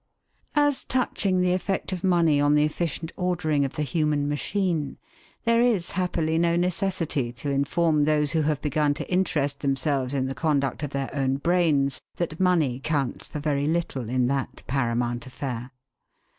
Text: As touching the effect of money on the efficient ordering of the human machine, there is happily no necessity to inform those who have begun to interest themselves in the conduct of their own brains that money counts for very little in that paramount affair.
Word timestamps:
As 0.55 0.83
touching 0.83 1.41
the 1.41 1.53
effect 1.53 1.93
of 1.93 2.03
money 2.03 2.41
on 2.41 2.55
the 2.55 2.63
efficient 2.63 3.11
ordering 3.17 3.63
of 3.63 3.73
the 3.75 3.83
human 3.83 4.27
machine, 4.27 4.97
there 5.43 5.61
is 5.61 5.91
happily 5.91 6.39
no 6.39 6.55
necessity 6.55 7.31
to 7.33 7.51
inform 7.51 8.05
those 8.05 8.31
who 8.31 8.41
have 8.41 8.63
begun 8.63 8.95
to 8.95 9.07
interest 9.11 9.59
themselves 9.59 10.15
in 10.15 10.25
the 10.25 10.33
conduct 10.33 10.81
of 10.81 10.89
their 10.89 11.13
own 11.13 11.37
brains 11.37 12.01
that 12.15 12.39
money 12.39 12.79
counts 12.79 13.27
for 13.27 13.37
very 13.39 13.67
little 13.67 14.09
in 14.09 14.25
that 14.25 14.63
paramount 14.65 15.27
affair. 15.27 15.69